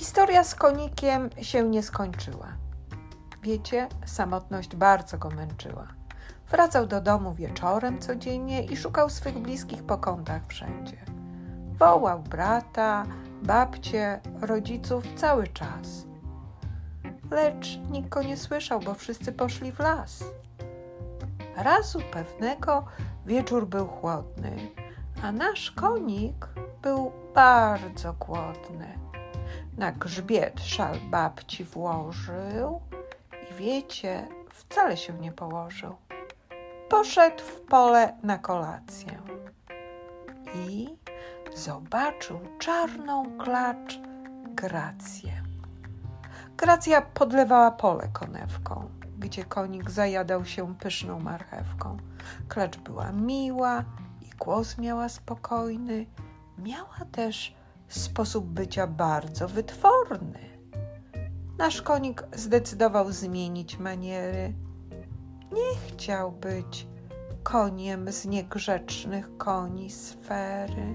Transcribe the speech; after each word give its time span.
Historia 0.00 0.44
z 0.44 0.54
konikiem 0.54 1.30
się 1.42 1.68
nie 1.68 1.82
skończyła. 1.82 2.46
Wiecie, 3.42 3.88
samotność 4.06 4.76
bardzo 4.76 5.18
go 5.18 5.30
męczyła. 5.30 5.86
Wracał 6.50 6.86
do 6.86 7.00
domu 7.00 7.34
wieczorem 7.34 7.98
codziennie 7.98 8.64
i 8.64 8.76
szukał 8.76 9.10
swych 9.10 9.38
bliskich 9.38 9.82
po 9.82 9.98
kątach 9.98 10.42
wszędzie. 10.48 10.96
Wołał 11.78 12.22
brata, 12.22 13.06
babcie, 13.42 14.20
rodziców 14.40 15.04
cały 15.16 15.46
czas. 15.46 16.06
Lecz 17.30 17.78
nikt 17.90 18.08
go 18.08 18.22
nie 18.22 18.36
słyszał, 18.36 18.80
bo 18.80 18.94
wszyscy 18.94 19.32
poszli 19.32 19.72
w 19.72 19.78
las. 19.78 20.24
Razu 21.56 22.00
pewnego 22.12 22.84
wieczór 23.26 23.66
był 23.66 23.86
chłodny, 23.86 24.56
a 25.22 25.32
nasz 25.32 25.70
konik 25.70 26.48
był 26.82 27.12
bardzo 27.34 28.12
głodny. 28.12 29.09
Na 29.80 29.92
grzbiet 29.92 30.60
szal 30.60 30.96
babci 31.10 31.64
włożył 31.64 32.80
i 33.50 33.54
wiecie, 33.54 34.28
wcale 34.50 34.96
się 34.96 35.12
nie 35.12 35.32
położył. 35.32 35.96
Poszedł 36.88 37.42
w 37.42 37.60
pole 37.60 38.16
na 38.22 38.38
kolację 38.38 39.20
i 40.54 40.88
zobaczył 41.54 42.40
czarną 42.58 43.38
klacz 43.38 43.98
Grację. 44.44 45.42
Gracja 46.56 47.02
podlewała 47.02 47.70
pole 47.70 48.08
konewką, 48.12 48.90
gdzie 49.18 49.44
konik 49.44 49.90
zajadał 49.90 50.44
się 50.44 50.74
pyszną 50.74 51.20
marchewką. 51.20 51.96
Klacz 52.48 52.78
była 52.78 53.12
miła 53.12 53.84
i 54.22 54.30
głos 54.38 54.78
miała 54.78 55.08
spokojny. 55.08 56.06
Miała 56.58 56.98
też 57.12 57.59
sposób 57.98 58.46
bycia 58.46 58.86
bardzo 58.86 59.48
wytworny. 59.48 60.38
Nasz 61.58 61.82
konik 61.82 62.24
zdecydował 62.32 63.12
zmienić 63.12 63.78
maniery. 63.78 64.54
Nie 65.52 65.78
chciał 65.88 66.32
być 66.32 66.86
koniem 67.42 68.12
z 68.12 68.26
niegrzecznych 68.26 69.36
koni 69.36 69.90
sfery. 69.90 70.94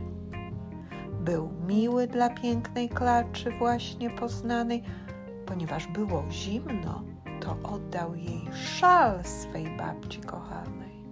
Był 1.20 1.50
miły 1.68 2.08
dla 2.08 2.30
pięknej 2.30 2.90
klaczy 2.90 3.52
właśnie 3.60 4.10
poznanej, 4.10 4.84
ponieważ 5.46 5.88
było 5.88 6.24
zimno, 6.32 7.04
to 7.42 7.58
oddał 7.64 8.16
jej 8.16 8.50
szal 8.54 9.24
swej 9.24 9.78
babci 9.78 10.20
kochanej. 10.22 11.04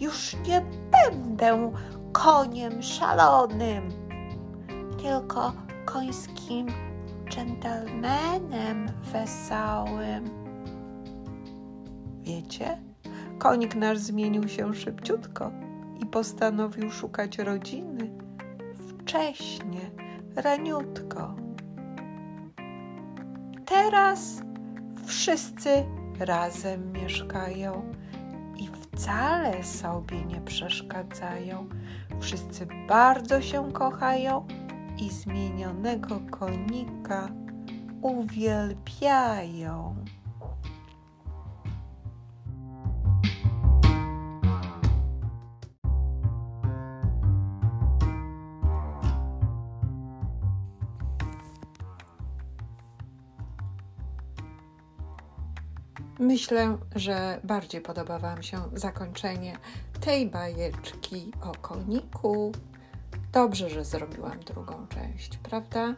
Już 0.00 0.36
nie 0.46 0.62
będę 0.90 1.72
koniem 2.12 2.82
szalonym, 2.82 4.03
tylko 5.04 5.52
końskim 5.84 6.66
dżentelmenem 7.28 8.86
wesołym. 9.12 10.30
Wiecie, 12.22 12.78
konik 13.38 13.74
nasz 13.74 13.98
zmienił 13.98 14.48
się 14.48 14.74
szybciutko 14.74 15.50
i 16.02 16.06
postanowił 16.06 16.90
szukać 16.90 17.38
rodziny 17.38 18.10
wcześnie, 18.88 19.90
raniutko. 20.36 21.34
Teraz 23.64 24.42
wszyscy 25.06 25.70
razem 26.18 26.92
mieszkają 26.92 27.92
i 28.56 28.68
wcale 28.68 29.64
sobie 29.64 30.24
nie 30.24 30.40
przeszkadzają. 30.40 31.68
Wszyscy 32.20 32.66
bardzo 32.88 33.40
się 33.40 33.72
kochają 33.72 34.46
i 34.98 35.10
zmienionego 35.10 36.20
konika 36.30 37.28
uwielbiają. 38.02 39.96
Myślę, 56.18 56.78
że 56.96 57.40
bardziej 57.44 57.80
podoba 57.80 58.18
Wam 58.18 58.42
się 58.42 58.58
zakończenie 58.74 59.56
tej 60.00 60.30
bajeczki 60.30 61.32
o 61.42 61.52
koniku. 61.52 62.52
Dobrze, 63.34 63.70
że 63.70 63.84
zrobiłam 63.84 64.40
drugą 64.40 64.86
część, 64.86 65.36
prawda? 65.36 65.94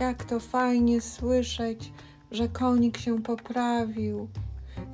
Jak 0.00 0.24
to 0.24 0.40
fajnie 0.40 1.00
słyszeć, 1.00 1.92
że 2.30 2.48
konik 2.48 2.98
się 2.98 3.22
poprawił. 3.22 4.28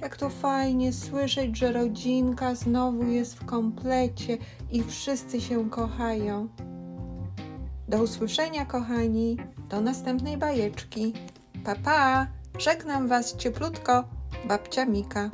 Jak 0.00 0.16
to 0.16 0.30
fajnie 0.30 0.92
słyszeć, 0.92 1.58
że 1.58 1.72
rodzinka 1.72 2.54
znowu 2.54 3.04
jest 3.04 3.34
w 3.34 3.44
komplecie 3.44 4.38
i 4.70 4.82
wszyscy 4.82 5.40
się 5.40 5.70
kochają. 5.70 6.48
Do 7.88 8.02
usłyszenia, 8.02 8.66
kochani, 8.66 9.36
do 9.68 9.80
następnej 9.80 10.36
bajeczki. 10.36 11.12
Pa, 11.64 11.74
pa! 11.74 12.26
Żegnam 12.58 13.08
Was 13.08 13.36
cieplutko 13.36 14.04
babcia 14.48 14.84
Mika. 14.84 15.30